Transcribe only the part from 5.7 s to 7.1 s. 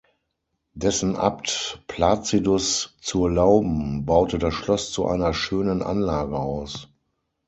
Anlage aus.